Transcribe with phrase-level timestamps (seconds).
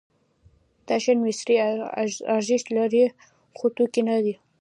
[0.87, 1.55] دا شیان مصرفي
[2.37, 3.03] ارزښت لري
[3.57, 4.33] خو توکي نه دي.